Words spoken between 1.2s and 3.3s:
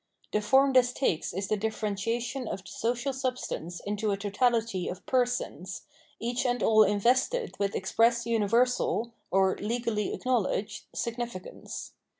is the differentiation of the social